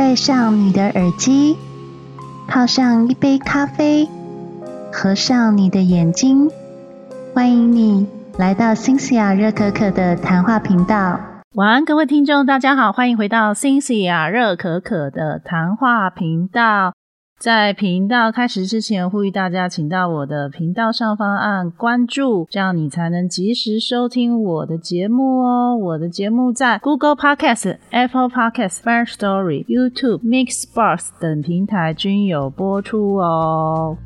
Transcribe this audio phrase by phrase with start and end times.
[0.00, 1.58] 戴上你的耳机，
[2.48, 4.08] 泡上一杯咖啡，
[4.90, 6.48] 合上你的眼睛，
[7.34, 8.08] 欢迎你
[8.38, 11.20] 来到新西亚热可可的谈话频道。
[11.54, 16.94] 晚安，各位听众，大家好，欢迎回到新西亚热可可的谈话频道。
[17.40, 25.74] 在频道开始之前，呼吁大家请到我的频道上方按关注，这样你才能及时收听我的节目哦。
[25.74, 33.96] 我的节目在 Google Podcast、Apple Podcast、First Story、YouTube、Mixbox 等平台均有播出哦。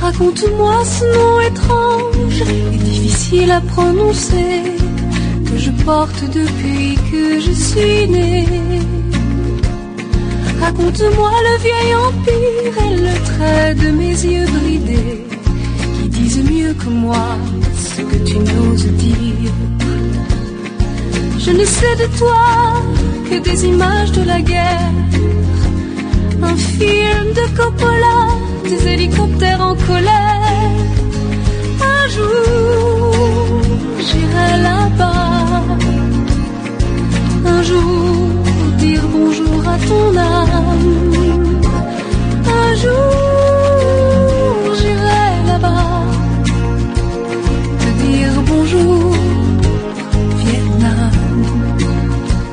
[0.00, 4.64] Raconte-moi ce nom étrange et difficile à prononcer
[5.46, 9.07] que je porte depuis que je suis née.
[10.60, 15.24] Raconte-moi le vieil empire et le trait de mes yeux bridés
[15.94, 17.36] qui disent mieux que moi
[17.76, 19.52] ce que tu n'oses dire.
[21.38, 22.44] Je ne sais de toi
[23.30, 24.92] que des images de la guerre,
[26.42, 28.18] un film de Coppola,
[28.64, 30.74] des hélicoptères en colère.
[31.80, 33.62] Un jour,
[33.98, 35.62] j'irai là-bas.
[37.46, 38.07] Un jour,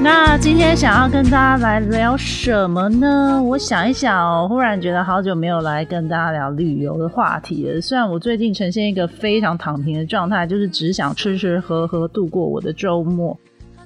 [0.01, 3.41] 那今天想要跟大家来聊什么呢？
[3.41, 7.81] 我想一想哦，忽然觉得好久没有来跟大家聊旅游的话题了。
[7.81, 13.35] 虽然我最近呈现一个非常躺平的状态，就是只想吃吃喝喝度过我的周末。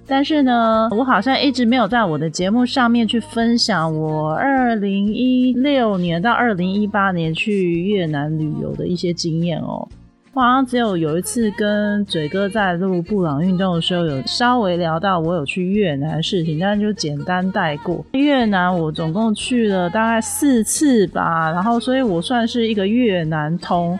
[0.09, 9.87] 但是呢，我好像一直没有在我的节目上面去分享我二零一六年到二零一八年去越南旅游的一些经验哦。
[10.33, 18.05] 我好像只有有一次跟嘴哥在录布朗运动的时候，有稍微聊到我有去越南的事情，但是就简单带过。
[18.13, 23.99] 越南我总共去了大概四次吧，然后所以我算是一个越南通。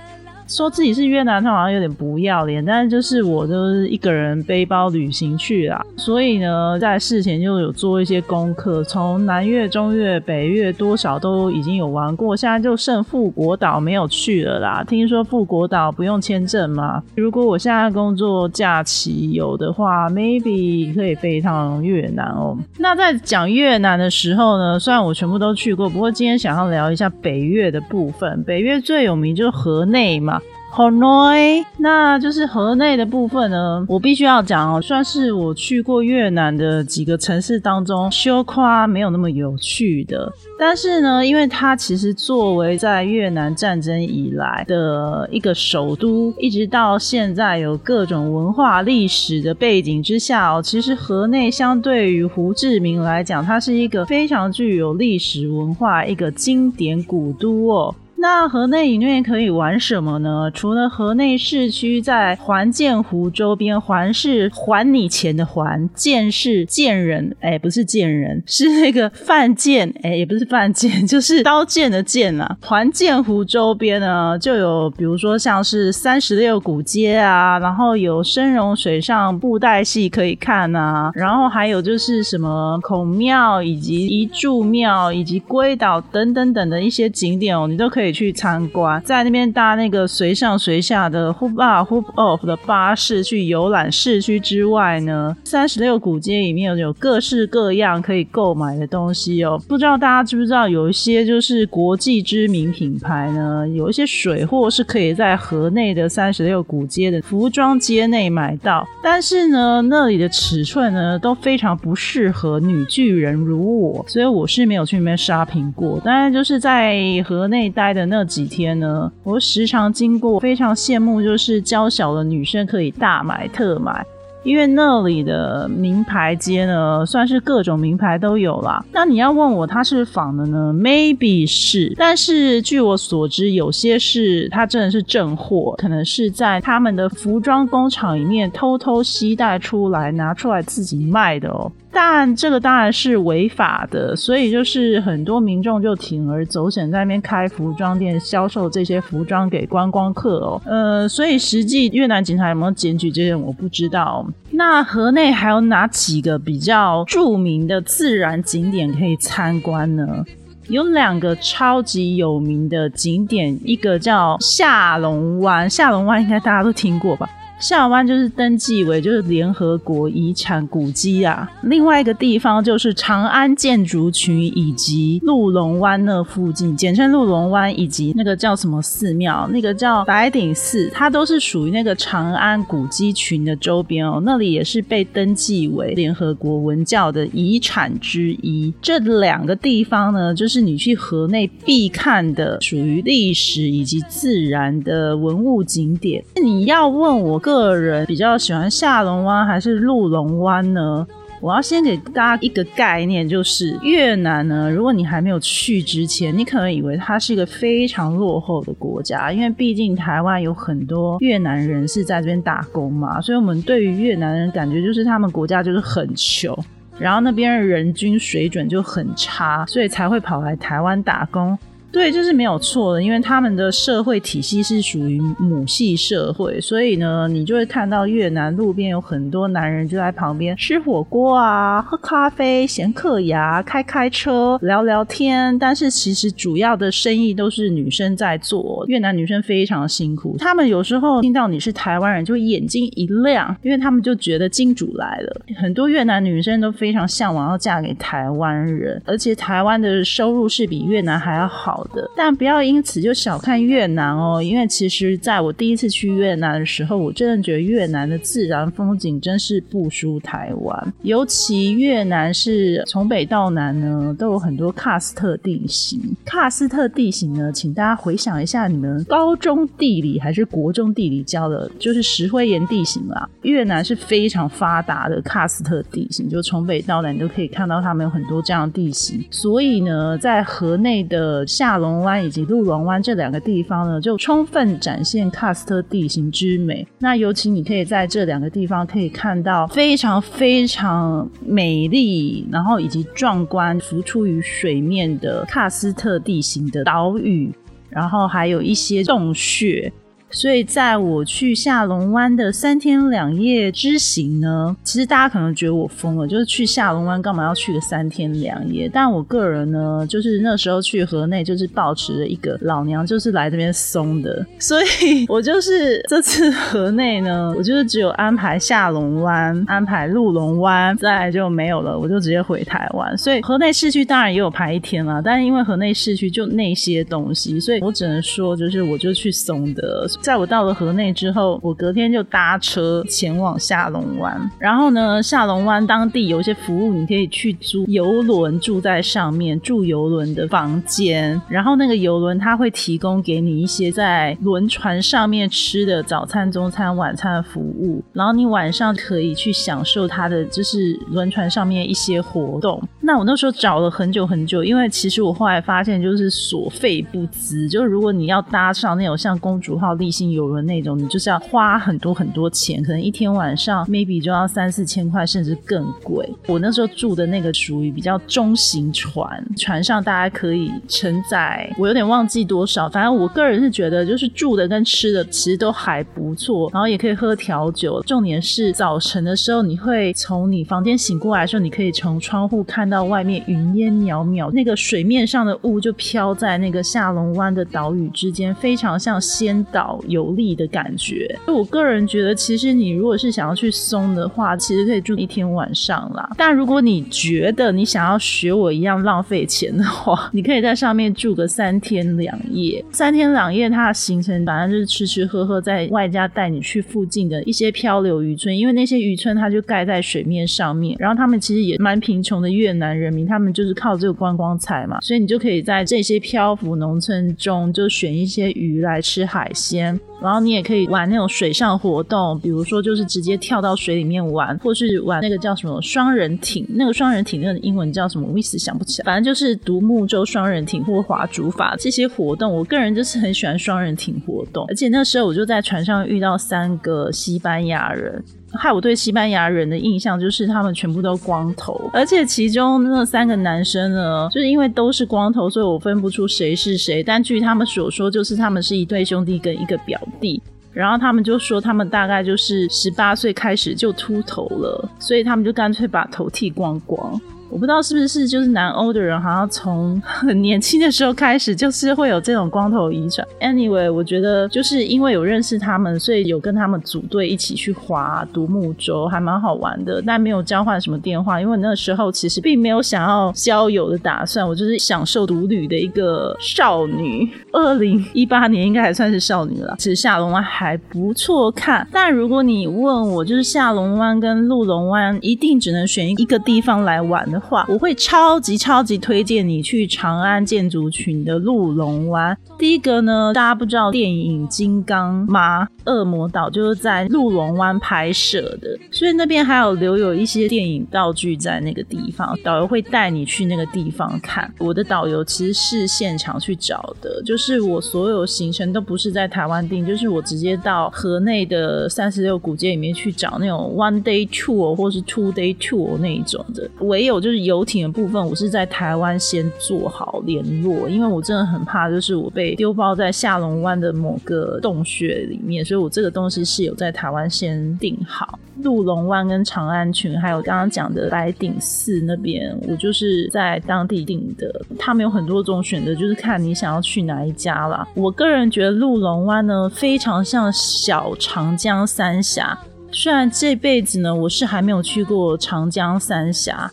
[0.50, 14.84] 说自己是越南，他好像有点不要脸，但是就是我就是一个人背包旅行去啦，所以呢，在事前就有做一些功课，从南越、中越、北越多少都已经有玩过，现在就剩富国岛没有去了啦。
[14.84, 17.04] 听说富国岛不用签证嘛？
[17.16, 22.58] 如果我现在工作假期有的话，maybe 可以飞一趟越南哦。
[22.80, 28.44] 那在讲越南的时候呢，虽然我全部都去过，不过今天想要聊一下北越的部分。
[28.44, 30.39] 北越最有名就是河内嘛。
[30.72, 33.86] Hanoi，那就是河内的部分呢。
[33.90, 40.32] 我必须要讲哦，算是我去过越南的几个城市当中，修夸没有那么有趣的。
[40.58, 57.96] 但是呢，因为它其实作为在越南战争以来的一个首都，一直到现在有各种文化历史的背景之下哦，其实河内相对于胡志明来讲，它是一个非常具有历史文化一个经典古都哦。
[58.22, 60.52] 那河内里面可以玩什么呢？
[60.54, 72.58] 除了河内市区，在环建湖周边，环是还你钱的还，剑是剑人，哎，不是剑人， 是那个犯剑，哎，也不是犯剑， 就是刀剑的剑啊。
[72.62, 88.09] 环建湖周边呢，就有比如说像是三十六古街啊，然后有深融水上布袋戏可以看啊，然后还有就是什么孔庙以及一柱庙以及龟岛等等等的一些景点哦，你都可以。
[88.12, 99.62] 去参观，在那边搭那个随上随下的 Hoop Up Hoop Off 的巴士去游览市区之外呢，三十六古街里面有各式各样可以购买的东西哦。
[99.68, 116.02] 不知道大家知不知道，有一些就是国际知名品牌呢，有一些水货是可以在河内的三十六古街的服装街内买到，但是呢，那里的尺寸呢都非常不适合女巨人如我，所以我是没有去那边 shopping 过。
[116.04, 117.99] 当然就是在河内待的。
[118.00, 124.06] 的那几天呢，我时常经过，非常羡慕，就是娇小的女生可以大买特买。
[124.42, 128.84] 因为那里的名牌街呢，算是各种名牌都有啦。
[128.94, 141.70] 那你要问我它是仿的呢？Maybe 是，但是据我所知，有些是它真的是正货，可能是在他们的服装工厂里面偷偷携带出来，拿出来自己卖的哦。
[141.92, 150.62] 但这个当然是违法的，所以就是很多民众就铤而走险，在那边开服装店，销售这些服装给观光客哦。
[150.66, 154.26] 呃，所以实际越南警察有没有检举这些，我不知道。
[154.52, 160.24] 那河内还有哪几个比较著名的自然景点可以参观呢？
[160.68, 167.28] 有两个超级有名的景点，一个叫下龙湾，下龙湾应该大家都听过吧？
[167.60, 171.50] 下湾就是登记为就是联合国遗产古迹啊。
[171.64, 184.22] 另外一个地方就是长安建筑群以及鹿龙湾那附近，简称鹿龙湾，以及那个叫什么寺庙，那个叫白顶寺，它都是属于那个长安古迹群的周边哦。
[184.26, 188.74] 那里也是被登记为联合国文教的遗产之一。
[188.82, 196.24] 这两个地方呢，就是你去河内必看的，属于历史以及自然的文物景点。
[196.42, 201.06] 你要问我个人比较喜欢下龙湾还是鹿龙湾呢？
[201.42, 216.54] 我要先给大家一个概念，就是越南呢，如果你还没有去之前，你可能以为它是一个非常落后的国家，因为毕竟台湾有很多越南人是在这边打工嘛，所以我们对于越南人感觉就是他们国家就是很穷，
[217.00, 221.58] 然后那边人均水准就很差，所以才会跑来台湾打工。
[221.92, 235.58] 对，这是没有错的，因为他们的社会体系是属于母系社会，所以呢，你就会看到越南路边有很多男人就在旁边吃火锅啊、喝咖啡、闲嗑牙、开开车、聊聊天。
[235.58, 240.36] 但是其实主要的生意都是女生在做，越南女生非常辛苦。
[240.38, 245.42] 他们有时候听到你是台湾人，就会眼睛一亮，因为他们就觉得金主来了。
[245.58, 251.79] 很多越南女生都非常向往要嫁给台湾人，而且台湾的收入是比越南还要好。
[251.94, 260.94] 的，但不要因此就小看越南哦，因为其实在我第一次去越南的时候，我真的觉得越南的自然风景真是不输台湾。
[261.04, 266.00] 尤其越南是从北到南呢，都有很多喀斯特地形。
[266.26, 273.30] 喀斯特地形呢，请大家回想一下，你们高中地理还是国中地理教的，就是石灰岩地形啦。
[273.42, 279.24] 越南是非常发达的喀斯特地形，就从北到南都可以看到他们有很多这样的地形。
[279.30, 286.88] 所以呢，在河内的下大龙湾以及鹿龙湾这两个地方呢，就充分展现喀斯特地形之美。
[286.98, 297.54] 那尤其你可以在这两个地方可以看到非常非常美丽，然后以及壮观浮出于水面的喀斯特地形的岛屿，
[297.92, 299.94] 然后还有一些洞穴。
[300.32, 308.90] 所以，在我去下龙湾的三天两夜之行呢，其实大家可能觉得我疯了，就是去下龙湾干嘛要去个三天两夜？
[308.92, 323.18] 但我个人呢，就是那时候去河内，就是抱持着一个老娘就是来这边松的，所以我就是这次河内呢，我就是只有安排下龙湾，安排鹿龙湾，再来就没有了，我就直接回台湾。
[323.18, 330.08] 所以河内市区当然也有排一天了，但是因为河内市区就那些东西，所以我只能说，就是我就去松的。
[330.22, 334.40] 在我到了河内之后，我隔天就搭车前往下龙湾。
[334.60, 341.42] 然后呢，下龙湾当地有一些服务，你可以去租游轮住在上面，住游轮的房间。
[341.48, 348.04] 然后那个游轮它会提供给你一些在轮船上面吃的早餐、中餐、晚餐的服务。
[348.14, 352.82] 然后你晚上可以去享受它的就是轮船上面一些活动。
[353.10, 366.32] 那我那时候找了很久很久，因为其实我后来发现就是所费不赀，就是如果你要搭上那种像公主号、立信游轮那种，你就是要花很多很多钱，可能一天晚上 maybe 就要三四千块，甚至更贵。
[366.46, 378.00] 我那时候住的那个属于比较中型船，船上大家可以承载，我有点忘记多少，反正我个人是觉得就是住的跟吃的其实都还不错，然后也可以喝调酒。
[378.04, 396.30] 重点是早晨的时候，你会从你房间醒过来的时候，你可以从窗户看到到外面云烟袅袅，那个水面上的雾就飘在那个下龙湾的岛屿之间，非常像仙岛游历的感觉，就我个人觉得，其实你如果是想要去松的话，其实可以住一天晚上啦。
[396.36, 402.84] 但如果你觉得你想要学我一样浪费钱的话，你可以在上面住个三天两夜。
[402.92, 420.00] 三天两夜，它的行程反正就是吃吃喝喝，在外加带你去附近的一些漂流渔村，因为那些渔村它就盖在水面上面，然后他们其实也蛮贫穷的越南人民，他们就是靠这个观光财嘛，所以你就可以在这些漂浮农村中，就选一些鱼来吃海鲜。
[420.22, 429.06] 然后你也可以玩那种水上活动，比如说就是直接跳到水里面玩，或是玩那个叫什么双人艇，那个双人艇那个英文叫什么，我一时想不起来。
[429.06, 434.66] 反正就是独木舟双人艇或划竹筏这些活动，我个人就是很喜欢双人艇活动。
[434.68, 438.22] 而且那时候我就在船上遇到三个西班牙人。
[438.54, 447.04] 害我对西班牙人的印象就是他们全部都光头，而且其中那三个男生呢，就是因为都是光头，所以我分不出谁是谁。
[447.04, 450.42] 但据他们所说，就是他们是一对兄弟跟一个表弟。
[450.72, 457.20] 然后他们就说，他们大概就是十八岁开始就秃头了，所以他们就干脆把头剃光光。
[457.50, 463.28] 我不知道是不是就是南欧的人，好像从很年轻的时候开始，就是会有这种光头遗传。
[463.42, 470.02] Anyway，我觉得就是因为有认识他们，所以有跟他们组队一起去划独木舟，还蛮好玩的。
[470.06, 477.28] 但没有交换什么电话，因为那时候其实并没有想要交友的打算，我就是享受独旅的一个少女。
[477.52, 479.76] 二零一八年应该还算是少女了。
[479.80, 487.39] 其实下龙湾还不错看，但如果你问我，就是下龙湾跟鹿龙湾一定只能选一个地方来玩的。
[487.40, 492.38] 话我会超级超级推荐你去长安建筑群的鹿龙湾。
[492.58, 495.68] 第一个呢，大家不知道电影《金刚》吗？
[495.86, 502.38] 恶魔岛就是在鹿龙湾拍摄的，所以那边还有留有一些电影道具在那个地方。
[502.44, 504.54] 导游会带你去那个地方看。
[504.60, 516.70] 我的导游其实是现场去找的，就是我所有行程都不是在台湾订，就是我直接到河内的三十六古街里面去找那种 one day tour 或是 two day tour 那一种的。
[516.82, 528.40] 唯有就就是游艇的部分，我是在台湾先做好联络，因为我真的很怕，就是我被丢包在下龙湾的某个洞穴里面，所以我这个东西是有在台湾先定好。
[528.64, 534.50] 鹿龙湾跟长安群，还有刚刚讲的白顶寺那边，我就是在当地订的。
[534.80, 537.88] 他们有很多种选择，就是看你想要去哪一家啦。
[537.94, 542.58] 我个人觉得鹿龙湾呢，非常像小长江三峡。
[542.92, 546.72] 虽然这辈子呢，我是还没有去过长江三峡。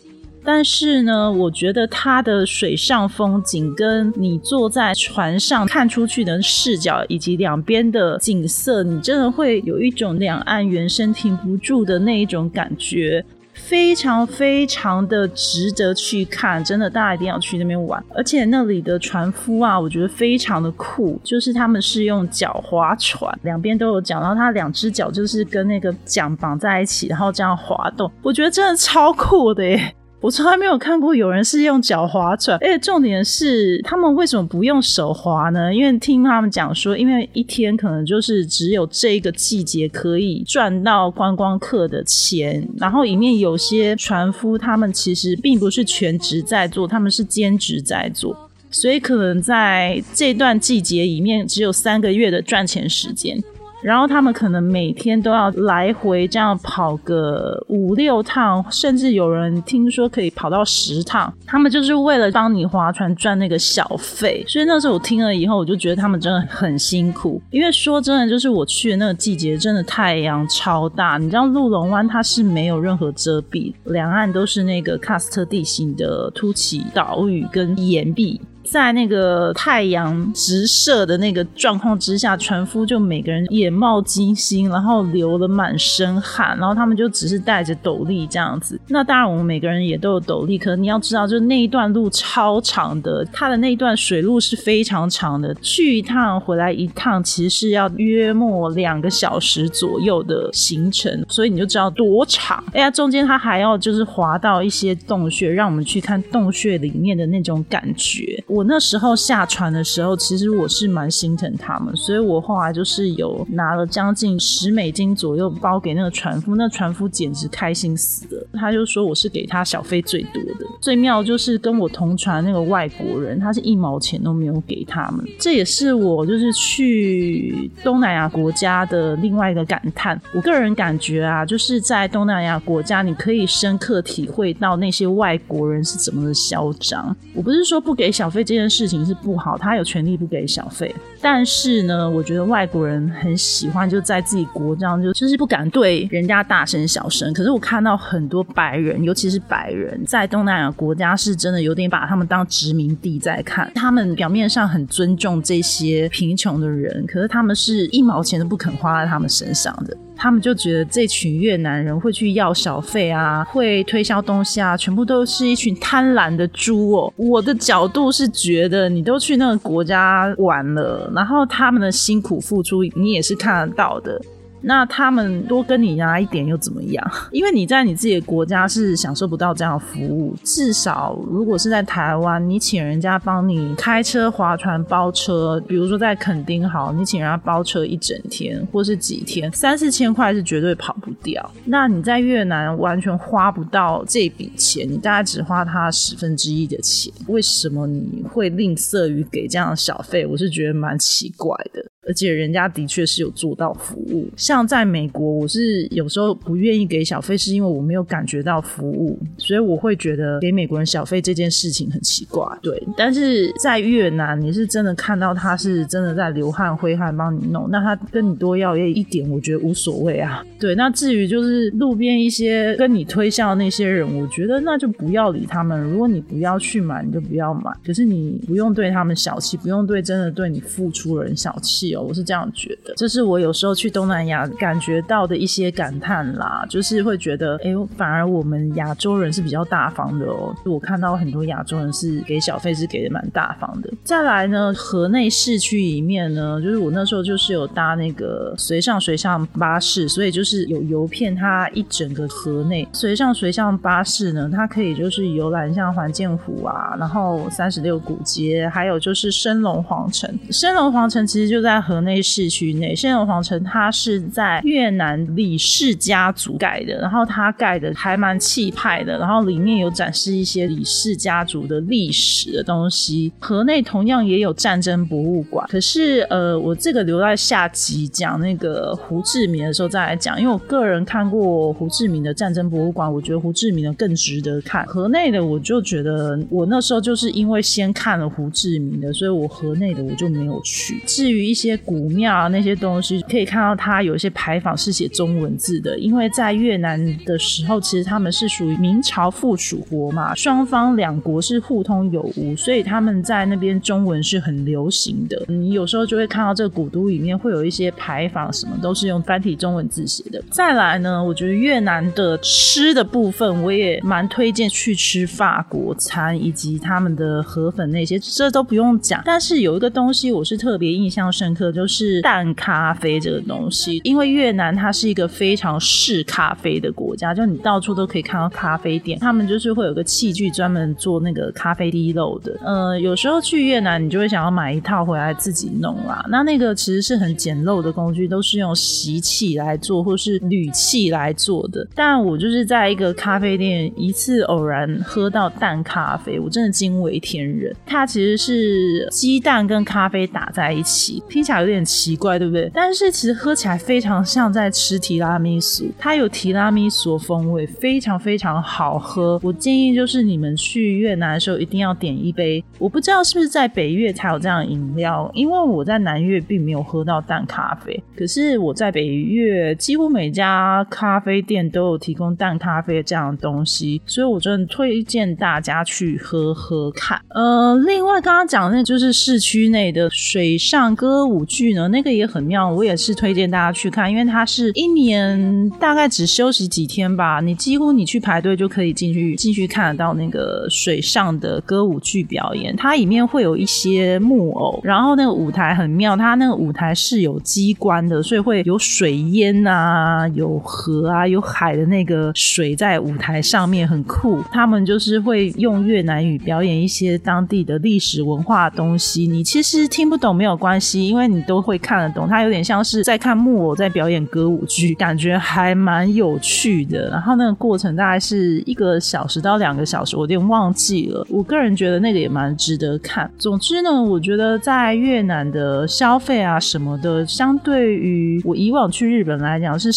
[0.49, 16.63] 但是呢，我觉得它的水上风景跟你坐在船上看出去的视角，以及两边的景色，你真的会有一种两岸猿声停不住的那一种感觉，非常非常的值得去看。
[16.63, 18.01] 真的，大家一定要去那边玩。
[18.15, 29.93] 而且那里的船夫啊，我觉得非常的酷，就是他们是用脚划船，两边都有桨，然后他两只脚就是跟那个桨绑在一起，然后这样滑动，我觉得真的超酷的耶。
[30.19, 35.73] 我从来没有看过有人是用脚划船，而且重点是他们为什么不用手划呢？
[35.73, 48.35] 因为听他们讲说，因为一天可能就是只有这个季节可以赚到观光客的钱，然后里面有些船夫他们其实并不是全职在做，他们是兼职在做，
[48.71, 53.41] 所以可能在这段季节里面只有三个月的赚钱时间。
[53.87, 61.33] 然后他们可能每天都要来回这样跑个五六趟，甚至有人听说可以跑到十趟。
[61.45, 64.43] 他们就是为了帮你划船赚那个小费。
[64.45, 67.41] 所以那时候我听了以后，我就觉得他们真的很辛苦。
[67.49, 71.17] 因为说真的，就是我去的那个季节，真的太阳超大。
[71.17, 78.41] 你知道鹿龙湾它是没有任何遮蔽，两岸都是那个喀斯特地形的凸起岛屿跟岩壁。
[78.69, 88.79] 在那个太阳直射的那个状况之下，船夫就每个人眼冒金星，然后流了满身汗，然后他们就只是戴着斗笠这样子。
[88.87, 102.63] 那当然，我们每个人也都有斗笠，可是你要知道，就那一段路超长的，它的那一段水路是非常长的，去一趟回来一趟，其实是要约莫两个小时左右的行程，所以你就知道多长。
[102.73, 108.43] 哎呀，中间它还要就是滑到一些洞穴，让我们去看洞穴里面的那种感觉。
[108.57, 120.65] 我那时候下船的时候，其实我是蛮心疼他们，所以我后来就是有拿了将近十美金左右包给那个船夫，那船夫简直开心死了，他就说我是给他小费最多的。
[120.81, 130.19] 最妙就是跟我同船那个外国人，他是一毛钱都没有给他们，这也是我就是去东南亚国家的另外一个感叹。
[130.33, 137.15] 我个人感觉啊，就是在东南亚国家，你可以深刻体会到那些外国人是怎么的嚣张。
[137.35, 138.46] 我不是说不给小费。
[138.47, 140.95] 这件事情是不好，他有权利不给小费。
[141.19, 147.33] 但是呢，我觉得外国人很喜欢就在自己国这样，就就是不敢对人家大声小声。
[147.33, 153.69] 可是我看到很多白人，尤其是白人，在东南亚国家是真的有点把他们当殖民地在看。
[153.75, 159.97] 他们表面上很尊重这些贫穷的人，可是他们是一毛钱都不肯花在他们身上的。
[160.17, 167.13] 他们就觉得这群越南人会去要小费啊，会推销东西啊，全部都是一群贪婪的猪哦。
[167.15, 174.19] 我的角度是觉得，你都去那个国家玩了，然后他们的辛苦付出，你也是看得到的。
[174.61, 177.11] 那他们多跟你拿一点又怎么样？
[177.31, 180.35] 因为你在你自己的国家是享受不到这样的服务。
[180.43, 191.51] 至少如果是在台湾，你请人家帮你开车、划船、包车，比如说在垦丁好，你请人家包车一整天或是几天，三四千块是绝对跑不掉。
[191.65, 197.13] 那你在越南完全花不到这笔钱，你大概只花他十分之一的钱。
[197.27, 200.25] 为什么你会吝啬于给这样的小费？
[200.25, 201.85] 我是觉得蛮奇怪的。
[202.07, 204.27] 而且人家的确是有做到服务。
[204.37, 212.45] 像在美国，我是有时候不愿意给小费，是因为我没有感觉到服务，所以我会觉得给美国人小费这件事情很奇怪。
[212.61, 220.45] 对，但是在越南，你是真的看到他是真的在流汗挥汗帮你弄，那他跟你多要也一点，我觉得无所谓啊。
[220.57, 225.81] 对，那至于就是路边一些跟你推销的那些人，我觉得那就不要理他们。
[225.81, 227.71] 如果你不要去买，你就不要买。
[227.85, 231.96] 可是你不用对他们小气，不用对真的对你付出的人小气。
[232.01, 240.55] 我是这样觉得，这是我有时候去东南亚感觉到的一些感叹啦，就是会觉得，哎，反而我们亚洲人是比较大方的哦。
[240.65, 243.91] 我看到很多亚洲人是给小费是给的蛮大方的。
[244.03, 260.27] 再来呢，河内市区里面呢，就是我那时候就是有搭那个随上随上巴士，所以就是有游片它一整个河内随上随上巴士呢，它可以就是游览像环建湖啊，然后三十六古街，还有就是升龙皇城。
[260.51, 262.93] 升龙皇城其实就在河内市区内。
[262.93, 273.31] 升龙皇城它是在越南李氏家族盖的，然后它盖的还蛮气派的，然后里面有展示一些李氏家族的历史的东西。
[273.39, 284.85] 河内同样也有战争博物馆，可是呃，我这个留在下集讲那个胡志明的时候再来讲，因为我个人看过胡志明的战争博物馆，我觉得胡志明的更值得看。
[284.85, 290.99] 河内的我就觉得我那时候就是因为先看了胡志明的，所以我河内的我就没有去。
[291.05, 305.43] 至于一些古庙啊那些东西，可以看到它有一些牌坊是写中文字的，因为在越南的时候，其实他们是属于明朝附属国嘛，双方两国是互通有无，所以他们在那边中文是很流行的。
[305.47, 310.43] 你有时候就会看到这个古都里面会有一些牌坊，什么都是用繁体中文字写的。
[310.51, 319.21] 再来呢，我觉得越南的吃的部分，我也蛮推荐去吃法国餐以及他们的河粉那些，这都不用讲。
[319.25, 323.99] 但是有一个东西我是特别印象深刻，可就是淡咖啡这个东西。
[324.03, 332.57] 因为越南它是一个非常嗜咖啡的国家，就你到处都可以看到咖啡店，他们就是会有个器具专门做那个咖啡滴漏的。
[332.63, 336.23] 呃，有时候去越南，你就会想要买一套回来自己弄啦。
[336.29, 341.87] 那那个其实是很简陋的工具，都是用锡器来做，或是铝器来做的。
[341.95, 347.75] 但我就是在一个咖啡店一次偶然喝到淡咖啡，我真的惊为天人。
[347.85, 352.69] 它其实是鸡蛋跟咖啡打在一起，听起来有点奇怪，对不对？
[352.73, 359.39] 但是其实喝起来非常像在吃提拉米苏，它有提拉米苏风味，非常非常好喝。
[359.41, 362.63] 我建议就是你们去越南的时候一定要点一杯。
[362.77, 368.03] 我不知道是不是在北越才有这样的饮料，因为我在南越并没有喝到淡咖啡。
[368.17, 377.21] 可是我在北越几乎每家咖啡店都有提供淡咖啡这样的东西，所以我真的推荐大家去喝喝看。
[377.29, 392.75] 呃，另外刚刚讲的那就是市区内的水上歌舞舞剧呢，那个也很妙，我也是推荐大家去看，因为它是一年大概只休息几天吧，你几乎你去排队就可以进去进去看得到那个水上的歌舞剧表演。
[392.75, 404.41] 它里面会有一些木偶，然后那个舞台很妙，它那个舞台是有机关的，所以会有水淹啊，有河啊，有海的那个水在舞台上面很酷。
[404.51, 412.27] 他们就是会用越南语表演一些当地的历史文化东西，你其实听不懂没有关系，因为你都会看得懂。
[412.27, 417.09] 它有点像是在看木偶在表演歌舞剧，感觉还蛮有趣的。
[417.09, 421.25] 然后那个过程大概是一个小时到两个小时，我有点忘记了。
[421.29, 422.47] 我个人觉得那个也蛮。
[422.57, 423.29] 值得看。
[423.37, 429.91] 总之呢，我觉得在越南的消费啊什么的，相对于我以往去日本来讲是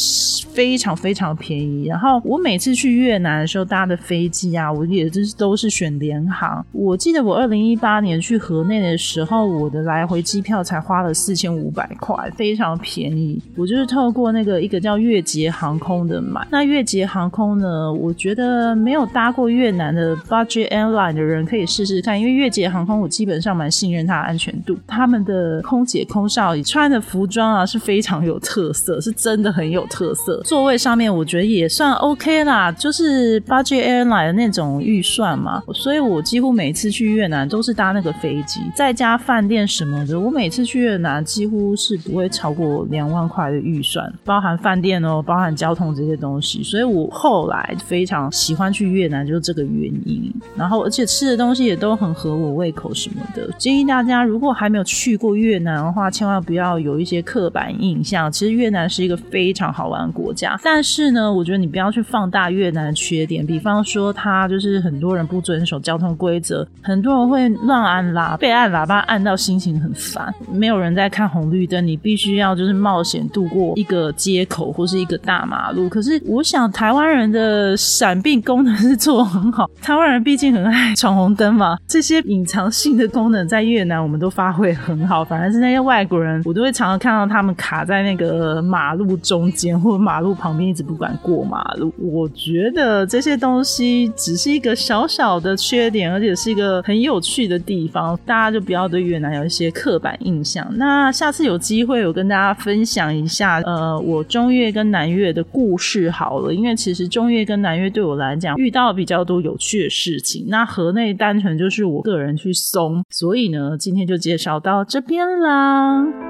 [0.51, 1.87] 非常非常便宜。
[1.87, 6.65] 然后我每次去越南的时候搭的飞机啊，我也就是都是选联航。
[6.73, 13.39] 我记得我二零一八年去河内的时候，我的来回机票才花了四千五百块，非常便宜。
[13.57, 16.47] 我就是透过那个一个叫越捷航空的买。
[16.51, 22.71] 那越捷航空呢，我觉得没有搭过越南的 budget airline 的人可以试试看，因为越捷。
[22.71, 30.41] 航空我基本上蛮信任它的安全度，他们的空姐空少穿的服装啊是非常有特色，是真的很有特色。
[30.45, 46.63] 座位上面我觉得也算 OK 啦，就是 budget airline 的那种预算嘛，所以我几乎每次去越南都是搭那个飞机，再加饭店什么的，我每次去越南几乎是不会超过两万块的预算，包含饭店哦，包含交通这些东西。
[46.63, 50.31] 所以我后来非常喜欢去越南，就是这个原因。
[50.55, 52.51] 然后而且吃的东西也都很合我。
[52.51, 58.31] 胃口什么的，建议大家如果还没有去过越南的话，千万不要有一些刻板印象。
[58.31, 75.89] 其实越南是一个非常好玩的国家，但是呢，我觉得你不要去放大越南的缺点，比方说它就是很多人不遵守交通规则，很多人会乱按喇叭，被按喇叭按到心情很烦，没有人在在看红绿灯，你必须要就是冒险度过一个街口或是一个大马路。
[75.89, 91.93] 可是我想台湾人的闪避功能是做的很好，台湾人毕竟很爱闯红灯嘛，这些隐藏性的功能在越南我们都发挥很好，反而是那些外国人，我都会常常看到他们卡在那个马路中间或马路旁边，一直不敢过马路。
[91.99, 100.67] 我觉得这些东西只是一个小小的缺点，而且是一个很有趣的地方，大家就不要对越南有一些刻板印象。
[100.77, 110.47] 那那下次有机会，我跟大家分享一下，呃，我中越跟南越的故事好了，因为其实中越跟南越对我来讲遇到比较多有趣的事情。
[110.49, 116.30] 那河内单纯就是我个人去松，所以呢，今天就介绍到这边啦。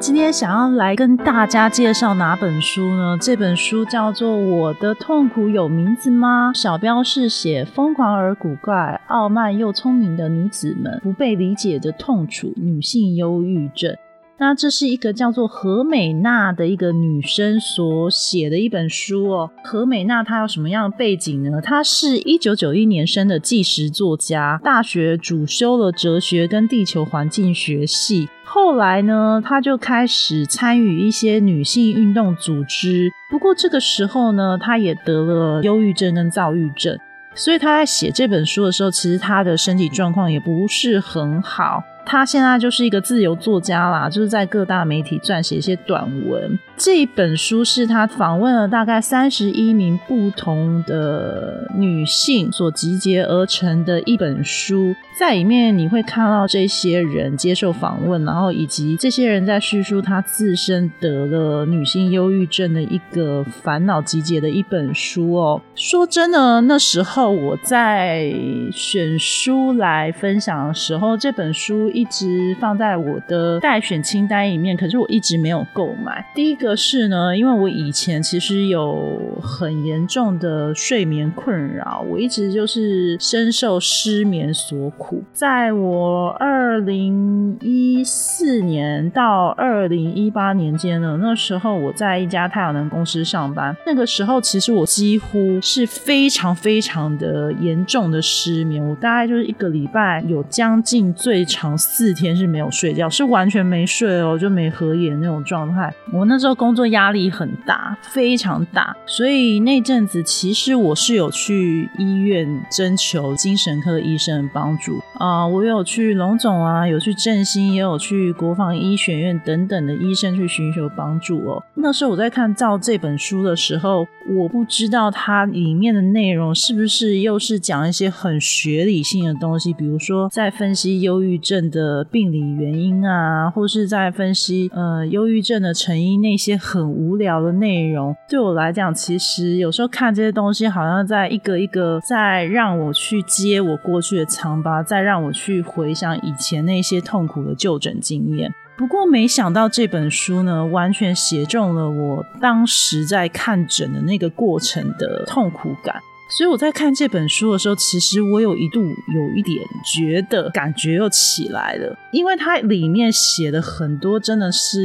[0.00, 3.18] 今天想要来跟大家介绍哪本书呢？
[3.20, 13.96] 这本书叫做《我的痛苦有名字吗》，小标是写疯狂而古怪、傲慢又聪明的女子们不被理解的痛楚——女性忧郁症。
[14.40, 19.50] 那这是一个叫做何美娜的一个女生所写的一本书哦。
[19.64, 21.60] 何美娜她有什么样的背景呢？
[21.60, 28.28] 她是一九九一年生的纪实作家，大学主修了哲学跟地球环境学系。
[28.50, 33.10] 后来呢，他就开始参与一些女性运动组织。
[33.28, 36.98] 不过这个时候呢，他也得了忧郁症跟躁郁症，
[37.34, 41.82] 所以他在写这本书的时候，其实他的身体状况也不是很好。
[42.10, 46.58] 他现在就是一个自由作家啦，就是在各大媒体撰写一些短文。
[46.74, 65.60] 这一本书是他访问了大概三十一名不同的女性所集结而成的一本书，在里面你会看到这些人接受访问，然后以及这些人在叙述他自身得了女性忧郁症的一个烦恼集结的一本书哦。
[65.74, 68.32] 说真的，那时候我在
[68.72, 71.90] 选书来分享的时候，这本书。
[71.98, 76.24] 一直放在我的待选清单里面，可是我一直没有购买。
[76.32, 85.24] 第一个是呢，因为我以前其实有很严重的睡眠困扰，我一直就是深受失眠所苦。
[85.32, 101.76] 在我二零一四年到二零一八年间呢，那时候我在一家太阳能公司上班，那个时候其实我几乎是非常非常的严重的失眠，我大概就是一个礼拜有将近最长。
[101.90, 105.92] 四天是没有睡觉，是完全没睡哦，就没合眼那种状态。
[106.12, 121.64] 我那时候工作压力很大，非常大，所以那阵子其实我是有去医院征求精神科医生的帮助啊，我有去龙总啊，有去振兴，也有去国防医学院等等的医生去寻求帮助哦。
[121.74, 131.77] 那时候我在看照这本书的时候，我不知道它里面的内容是不是又是讲一些很学理性的东西，比如说在分析忧郁症的。
[131.78, 148.52] 的病理原因啊，或是在分析呃忧郁症的成因那些很无聊的内容，对我来讲，其实有时候看这些东西，好像在一个一个在让我去接我过去的疮疤，再让我去回想以前那些痛苦的就诊经验。
[148.76, 155.96] 不过没想到这本书呢，完全写中了我当时在看诊的那个过程的痛苦感。
[156.30, 164.78] 所以我在看这本书的时候，其实我有一度有一点觉得感觉又起来了，因为它里面写的很多真的是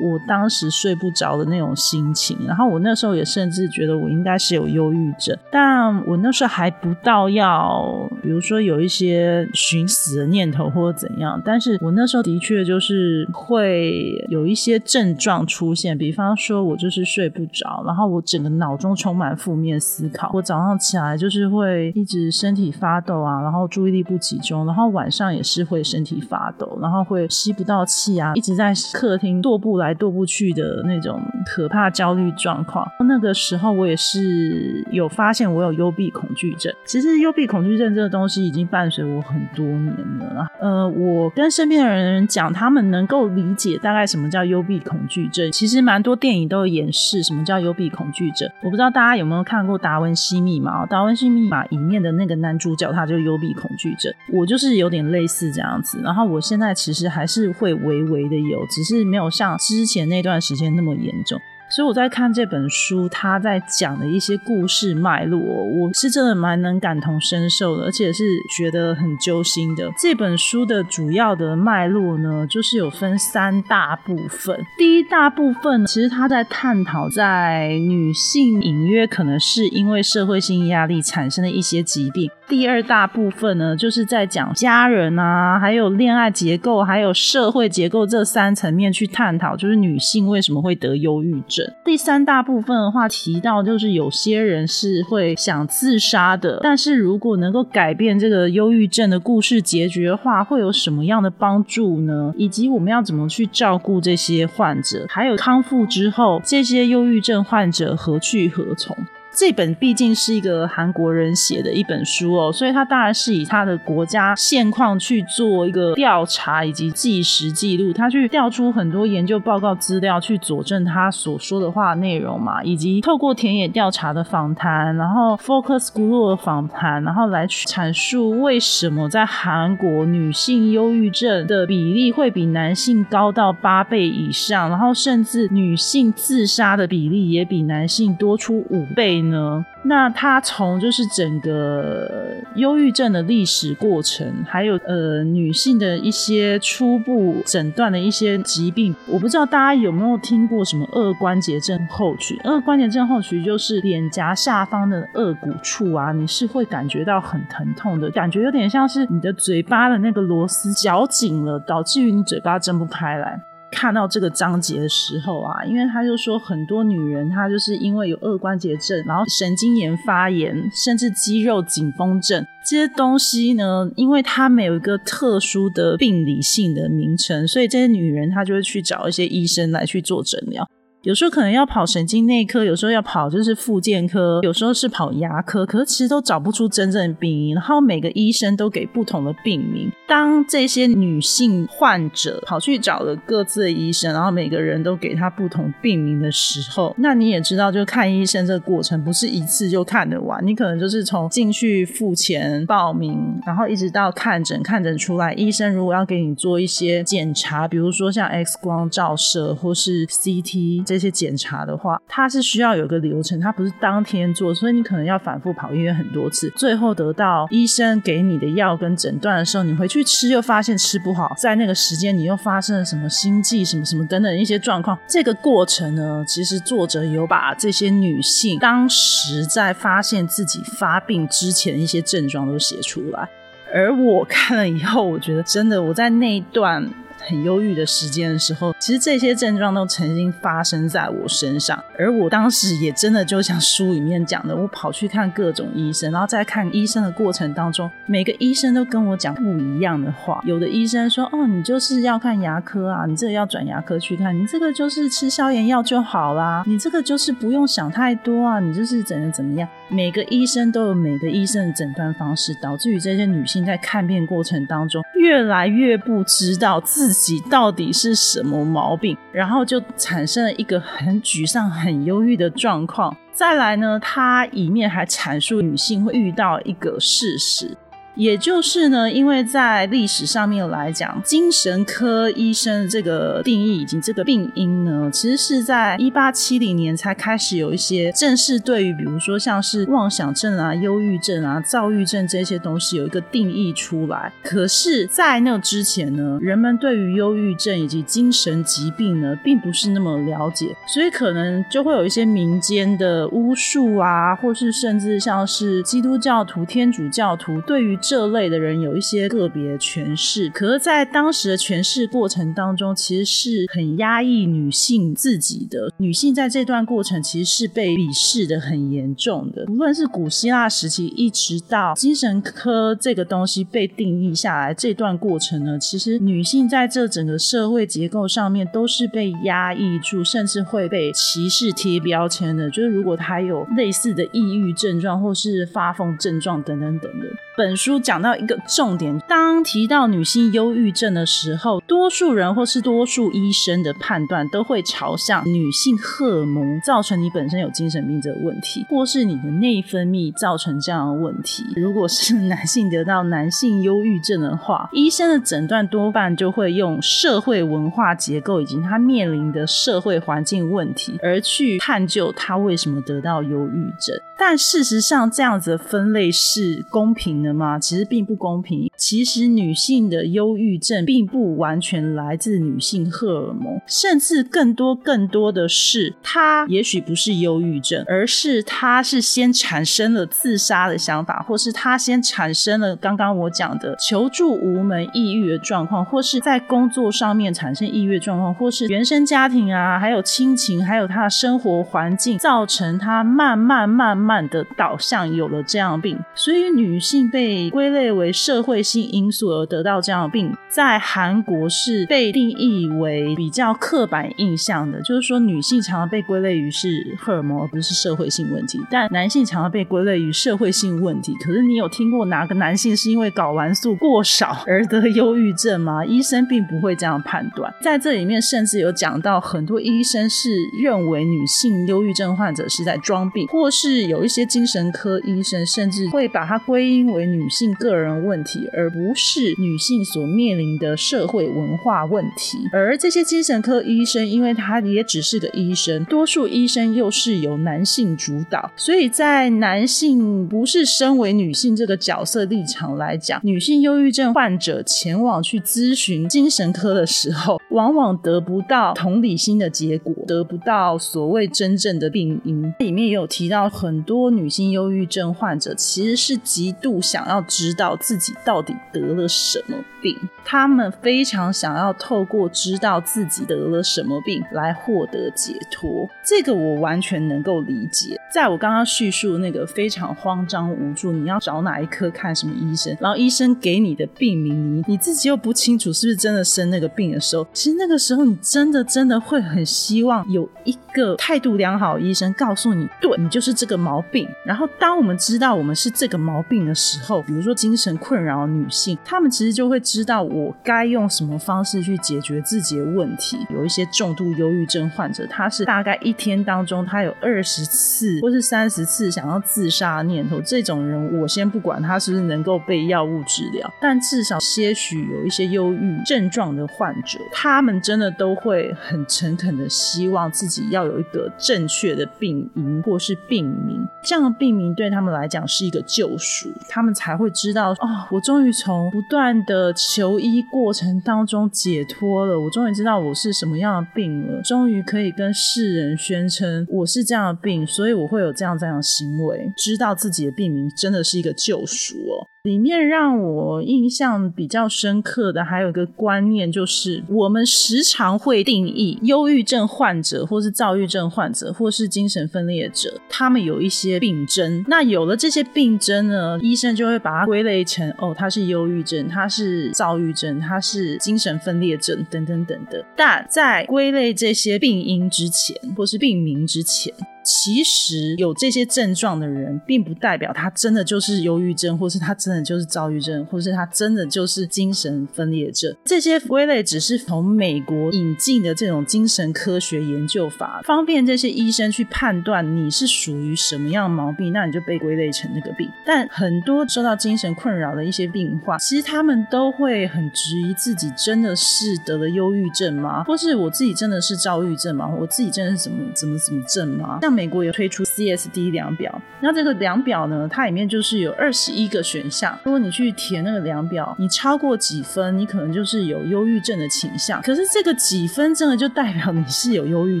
[0.02, 2.36] 我当时睡不着的那种心情。
[2.44, 11.40] 然后我那时候也甚至觉得我应该是有忧郁症，但我那时候还不到要，比如说有一些寻死的念头或者怎样。
[11.44, 20.79] 但是我那时候的确就是会有一些症状出现，比方说我就是睡不着，然后我整个脑中充满负面思考，我早上。
[20.80, 32.84] 起来就是会一直身体发抖啊，然后注意力不集中，然后晚上也是会身体发抖，然后会吸不到气啊，一直在客厅踱步来踱步去的那种可怕焦虑状况。
[33.06, 36.72] 那个时候我也是有发现我有幽闭恐惧症。
[36.86, 39.94] 其实幽闭恐惧症这个东西已经伴随我很多年
[40.34, 40.46] 了。
[40.60, 45.52] 呃，我跟身边的人讲，他们能够理解大概什么叫幽闭恐惧症。
[45.52, 48.48] 其实蛮多电影都有演示什么叫幽闭恐惧症。
[48.62, 50.68] 我不知道大家有没有看过《达文西密码》。
[50.88, 54.12] 《达文西密码》里面的那个男主角，他就幽闭恐惧症。
[54.32, 56.00] 我就是有点类似这样子。
[56.02, 61.40] 然后我现在其实还是会微微的有，只是没有像之前那段时间那么严重。
[61.70, 68.24] 所以我在看这本书，他在讲的一些故事脉络，我是真的蛮能感同身受的，而且是
[68.56, 69.88] 觉得很揪心的。
[69.96, 74.60] 这本书的主要的脉络呢，就是有分三大部分。
[74.76, 82.28] 第一大部分其实他在探讨在女性隐约可能是因为社会性压力产生的一些疾病。
[82.48, 91.59] 第二大部分呢，就是在讲家人啊，还有恋爱结构，还有社会结构这三层面去探讨，就是女性为什么会得忧郁症。
[91.84, 102.32] 第三大部分的话，提到就是有些人是会想自杀的，但是如果能够改变这个忧郁症的故事结局的话，会有什么样的帮助呢？
[102.36, 108.96] 以及我们要怎么去照顾这些患者，还有康复之后，这些忧郁症患者何去何从？
[109.40, 139.29] 这本毕竟是一个韩国人写的一本书哦，所以他当然是以他的国家现况去做一个调查以及纪实记录，他去调出很多研究报告资料去佐证他所说的话内容嘛，以及透过田野调查的访谈，然后 focus group 的访谈，然后来阐述为什么在韩国女性忧郁症的比例会比男性高到八倍以上，然后甚至女性自杀的比例也比男性多出五倍。
[139.30, 139.64] 呢？
[139.82, 152.38] 那他从就是整个忧郁症的历史过程，还有呃女性的一些初步诊断的一些疾病，我不知道大家有没有听过什么二关节症候群？
[152.44, 163.40] 二关节症候群就是脸颊下方的颚骨处啊，你是会感觉到很疼痛的，感觉有点像是你的嘴巴的那个螺丝绞紧了，导致于你嘴巴睁不开来。
[163.70, 180.66] 看到这个章节的时候啊，因为他就说很多女人她就是因为有二关节症，然后神经炎发炎，甚至肌肉紧绷症这些东西呢，因为它没有一个特殊的病理性的名称，所以这些女人她就会去找一些医生来去做诊疗。
[181.02, 187.54] 有时候可能要跑神经内科，有时候要跑就是复健科，有时候是跑牙科，可是其实都找不出真正的病因。
[187.54, 189.90] 然后每个医生都给不同的病名。
[190.10, 200.44] 当这些女性患者跑去找了各自的医生，然后每个人都给她不同病名的时候，那你也知道，就看医生这个过程不是一次就看得完。
[200.44, 210.84] 你可能就是从进去付钱报名，然后一直到看诊，看诊出来，医生如果要给你做一些检查，比如说像 X 光照射或是 CT。
[210.84, 224.98] 这些检查的话，它是需要有个流程，它不是当天做，所以你可能要反复跑医院很多次，最后得到医生给你的药跟诊断的时候，你回去吃又发现吃不好，在那个时间你又发生了什么心悸、什么什么等等一些状况。
[225.06, 233.28] 这个过程呢，其实作者有把这些女性当时在发现自己发病之前一些症状都写出来，
[233.72, 236.90] 而我看了以后，我觉得真的我在那一段。
[237.26, 250.40] 很忧郁的时间的时候，其实这些症状都曾经发生在我身上，而我当时也真的就像书里面讲的，我跑去看各种医生，然后在看医生的过程当中，每个医生都跟我讲不一样的话。
[250.44, 273.16] 有的医生说：“哦，你就是要看牙科啊，你这个要转牙科去看，你这个就是吃消炎药就好啦，你这个就是不用想太多啊，你就是怎样怎么样。”每个医生都有每个医生的诊断方式，导致于这些女性在看病过程当中越来越不知道自己到底是什么毛病，然后就产生了一个很沮丧、很忧郁的状况。
[273.32, 277.76] 再来呢，它里面还阐述女性会遇到一个事实。
[278.14, 294.32] 也就是呢，因为在历史上面来讲，精神科医生这个定义以及这个病因呢，其实是在一八七零年才开始有一些正式对于，比如说像是妄想症啊、忧郁症啊、躁郁症这些东西有一个定义出来。
[294.42, 315.92] 可是，在那之前呢，人们对于忧郁症以及精神疾病呢，并不是那么了解，所以可能就会有一些民间的巫术啊，或是甚至像是基督教徒、天主教徒对于这类的人有一些个别诠释，可是，在当时的诠释过程当中，其实是很压抑女性自己的。
[315.98, 319.64] 女性在这段过程其实是被鄙视的很严重的。
[319.68, 332.68] 无论是古希腊时期，一直到精神科这个东西被定义下来，这段过程呢，其实女性在这整个社会结构上面都是被压抑住，甚至会被歧视贴标签的。
[332.70, 337.89] 就是如果她有类似的抑郁症状或是发疯症状等等等的，本书。
[337.90, 351.64] 书讲到一个重点，当提到女性忧郁症的时候，多数人或是多数医生的判断都会朝向女性荷尔蒙造成你本身有精神病这个问题，或是你的内分泌造成这样的问题。
[351.74, 364.16] 如果是男性得到男性忧郁症的话，医生的诊断多半就会用社会文化结构以及他面临的社会环境问题而去探究他为什么得到忧郁症。
[364.40, 367.78] 但事实上，这样子分类是公平的吗？
[367.78, 368.90] 其实并不公平。
[368.96, 394.29] 其实女性的忧郁症并不完全来自女性荷尔蒙，甚至更多更多的是，她也许不是忧郁症，而是她是先产生了自杀的想法，或是她先产生了刚刚我讲的求助无门、抑郁的状况，或是在工作上面产生抑郁状况，或是原生家庭啊，还有亲情，还有她的生活环境，造成她慢慢慢慢。
[394.30, 406.88] 慢的导向有了这样病，所以女性被归类为社会性因素而得到这样的病，在韩国是被定义为比较刻板印象的，就是说女性常常被归类于是
[407.18, 411.34] 荷尔蒙而不是社会性问题，但男性常常被归类于社会性问题。
[411.44, 416.04] 可是你有听过哪个男性是因为睾丸素过少而得忧郁症吗？
[416.06, 417.74] 医生并不会这样判断。
[417.82, 424.19] 在这里面甚至有讲到很多医生是认为女性忧郁症患者是在装病，或是有。
[424.20, 432.58] 有一些精神科医生甚至会把它归因为女性个人问题，而不是女性所面临的社会文化问题。
[432.70, 452.70] 而这些精神科医生，因为他也只是个医生，多数医生又是由男性主导，所以在男性不是身为女性这个角色立场来讲，女性忧郁症患者前往去咨询精神科的时候，往往得不到同理心的结果，得不到所谓真正的病因。
[452.80, 454.04] 里面也有提到很。
[454.10, 466.08] 多女性忧郁症患者其实是极度想要知道自己到底得了什么病，他们非常想要透过知道自己得了什么病来获得解脱。
[466.26, 468.16] 这个我完全能够理解。
[468.34, 483.99] 在我刚刚叙述那个非常慌张无助，你要找哪一科看什么医生，然后医生给你的病名，你你自己又不清楚是不是真的生那个病的时候，其实那个时候你真的真的会很希望有一个态度良好的医生告诉你，对你就是这个毛。
[484.02, 493.38] 病，然后当我们知道我们是这个毛病的时候，比如说精神困扰女性，她们其实就会知道我该用什么方式去解决自己的问题。
[493.50, 513.79] 有一些重度忧郁症患者，他是大概一天当中他有二十次或是三十次想要自杀念头，这种人我先不管他是不是能够被药物治疗，但至少些许有一些忧郁症状的患者，他们真的都会很诚恳的希望自己要有一个正确的病因或是病名。
[514.02, 532.26] 这样的病名对他们来讲是一个救赎，他们才会知道哦，我终于从不断的求医过程当中解脱了，我终于知道我是什么样的病了，终于可以跟世人宣称我是这样的病，所以我会有这样这样的行为，知道自己的病名真的是一个救赎哦。
[532.44, 544.64] 里面让我印象比较深刻的还有一个观念，就是我们时常会定义忧郁症患者，或是躁郁症患者，或是精神分裂者，他们有一些病症。
[544.68, 552.84] 那有了这些病症呢，医生就会把它归类成哦，他是忧郁症，他是躁郁症，他是精神分裂症等等等等。
[552.96, 556.92] 但在归类这些病因之前，或是病名之前。
[557.30, 565.74] 其实有这些症状的人，并不代表他真的就是忧郁症，或是他真的就是躁郁症，或是他真的就是精神分裂症。
[565.84, 575.68] 这些归类只是从美国引进的这种精神科学研究法，方便这些医生去判断你是属于什么样毛病，那你就被归类成那个病。
[575.86, 583.04] 但很多受到精神困扰的一些病患，其实他们都会很质疑自己真的是得了忧郁症吗？
[583.04, 584.88] 或是我自己真的是躁郁症吗？
[585.00, 586.98] 我自己真的是怎么怎么怎么症吗？
[587.20, 592.38] 美国有推出 CSD 量表，那这个量表呢，它里面就是有二十一个选项。
[592.44, 597.20] 如果你去填那个量表，你超过几分，你可能就是有忧郁症的倾向。
[597.20, 600.00] 可是这个几分真的就代表你是有忧郁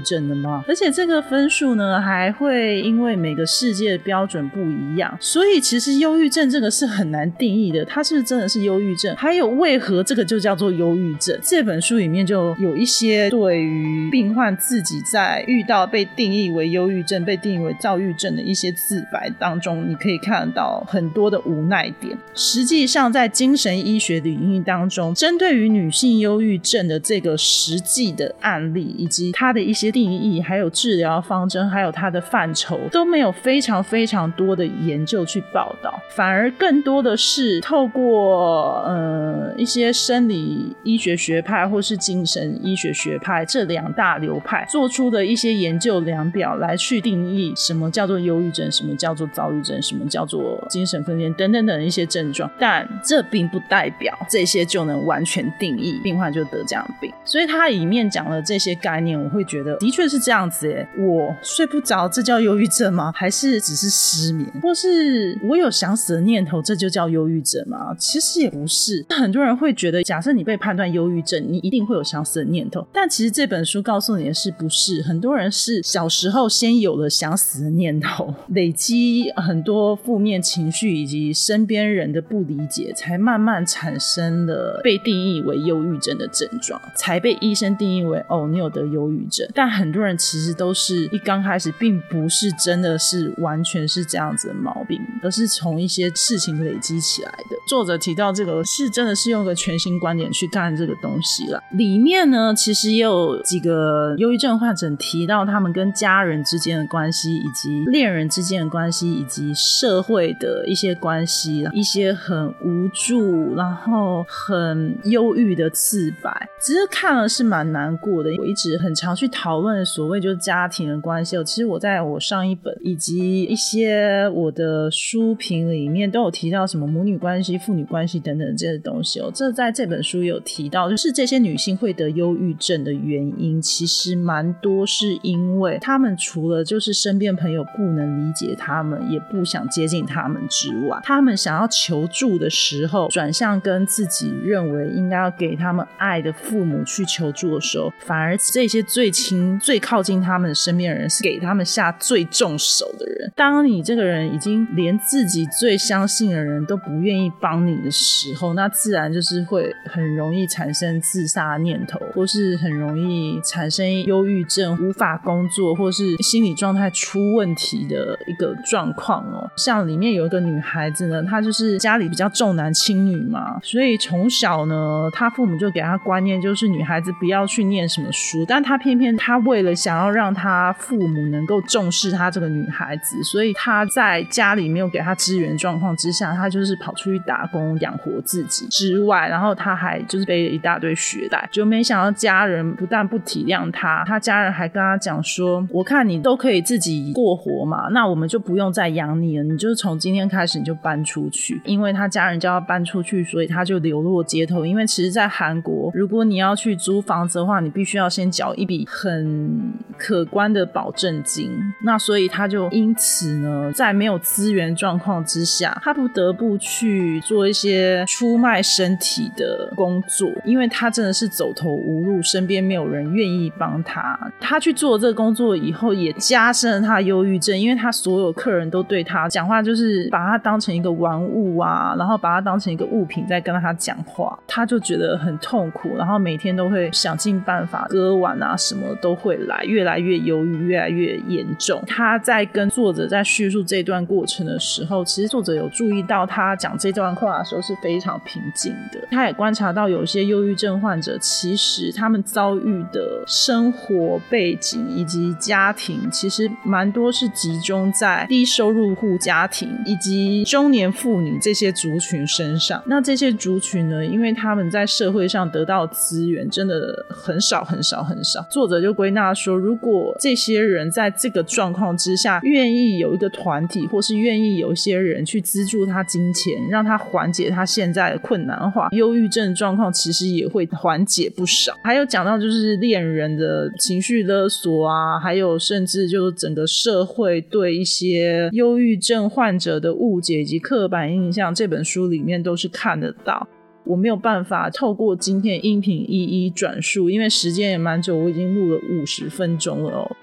[0.00, 0.64] 症的吗？
[0.66, 7.84] 而且这个分数呢，还会因为每个世界标准不一样，所以其实忧郁症这个是很难定义的。
[7.84, 9.14] 它是是真的是忧郁症？
[9.16, 11.38] 还有为何这个就叫做忧郁症？
[11.42, 16.99] 这本书里面就有一些对于病患自己在遇到被定义为忧郁。
[17.02, 22.16] 症被定义为躁郁症的一些自白当中，你可以看到很多的无奈点。
[22.34, 57.12] 实际上，在精神医学领域当中，针对于女性忧郁症的这个实际的案例，以及它的一些定义，还有治疗方针，还有它的范畴，都没有非常非常多的研究去报道，反而更多的是透过呃一些生理医学学派或是精神医学学派这两大流派做出的一些研究量表来去定义什么叫做忧郁症，什么叫做躁郁症，什么叫做精神分裂等等等一些症状，但这并不代表这些就能完全定义病患就得这样的病。
[57.24, 60.66] 所以它里面讲了这些概念，我会觉得的确是这样子。
[60.66, 63.12] 诶，我睡不着，这叫忧郁症吗？
[63.14, 64.50] 还是只是失眠？
[64.60, 67.94] 或是我有想死的念头，这就叫忧郁症吗？
[67.96, 69.06] 其实也不是。
[69.10, 72.84] 很多人会觉得，假设你被判断忧郁症，你一定会有想死的念头。
[72.92, 89.48] 但其实这本书告诉你的是，不是很多人是小时候先有了想死的念头， 累积很多负面情绪以及身边人的不理解，才慢慢产生了被定义为忧郁症的症状，才被医生定义为哦，你有得忧郁症。
[89.54, 97.56] 但很多人其实都是一刚开始，并不是真的是完全是这样子的毛病，而是从一些事情累积起来的。
[97.66, 101.62] 作者提到这个是真的是用个全新观点去看这个东西了。
[101.72, 116.48] 里面呢，其实也有几个忧郁症患者提到他们跟家人之间的关系，以及恋人之间的关系，以及社会的一些关系，一些很无助，然后很忧郁的自白。
[116.60, 118.30] 其实看了是蛮难过的。
[118.38, 121.36] 我一直很常去讨论所谓就是家庭的关系。
[121.44, 129.30] 其实我在我上一本以及一些我的书评里面都有提到什么母女关系、父女关系等等这些东西哦。
[129.34, 153.32] 这在这本书有提到，就是这些女性会得忧郁症的原因，其实蛮多是因为她们除了就是身边朋友不能理解他们，也不想接近他们之外，他们想要求助的时候，转向跟自己认为应该要给他们爱的父母去求助的时候，反而这些最亲、最靠近他们的身边人是给他们下最重手的人。
[153.36, 169.50] 当你这个人已经连自己最相信的人都不愿意帮你的时候，那自然就是会很容易产生自杀念头，或是很容易产生忧郁症、无法工作，或是心理状态出问题的一个状况哦。
[169.56, 204.64] 像里面有一个女孩子呢，她就是家里比较重男轻女嘛，所以从小呢，她父母就给她观念，就是女孩子不要去念什么书，但她偏偏她为了想要让她父母能够重视她这个女孩子，所以她在家里没有给她支援状况之下，她就是跑出去打工养活自己之外，然后她还就是背了一大堆学贷，就没想到家人不但不体谅她，她家人还跟她讲说：“我看你都可以自己过活嘛，那我们就不用再养你了，你就是从今天开始你就搬出去。”因为他家人就要搬出去，所以他就流落街头。
[204.64, 211.50] 因为其实，在韩国，如果你要去租房子的话，你必须要先缴一笔很可观的保证金。
[211.84, 224.18] 那所以他就因此呢，在没有资源状况之下，他不得不去做一些出卖身体的工作，因为他真的是走投无路，身边没有人愿意帮他。
[224.40, 241.82] 他去做这个工作以后，也加深了他的忧郁症，因为他所有客人都对他讲话，就是把他当成一个玩物啊，然后把他当成一个物品在跟他讲话，他就觉得很痛苦，然后每天都会想尽办法割腕啊，什么都会来，越来越忧郁，越来越严重。
[241.84, 249.00] 他在跟作者在叙述这段过程的时候，其实作者有注意到他讲这段话的时候是非常平静的。
[249.10, 262.82] 他也观察到有些忧郁症患者，其实他们遭遇的生活背景以及家庭，其实蛮多是集中在低收入户家庭以及中年妇女这些族群身上。
[262.86, 268.46] 那这些族群呢，因为他们在社会上得到资源真的很少很少很少。
[268.50, 281.78] 作者就归纳说，如果这些人在这个状况之下，愿意有一个团体，或是愿意有一些人去资助他金钱，让他缓解他现在的困难化，忧郁症状况其实也会缓解不少。
[281.82, 293.48] 还有讲到就是恋人的情绪勒索啊，还有甚至就是整个社会对一些忧郁症患者的误解以及刻板印象，这本书里面都是看得到。
[293.84, 300.16] 我没有办法透过今天音频一一转述，因为时间也蛮久，我已经录了五十分钟了哦。